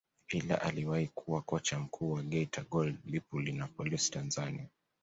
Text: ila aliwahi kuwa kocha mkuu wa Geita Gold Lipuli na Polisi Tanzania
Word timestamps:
ila 0.29 0.61
aliwahi 0.61 1.07
kuwa 1.07 1.41
kocha 1.41 1.79
mkuu 1.79 2.11
wa 2.11 2.23
Geita 2.23 2.63
Gold 2.69 2.97
Lipuli 3.05 3.51
na 3.51 3.67
Polisi 3.67 4.11
Tanzania 4.11 4.69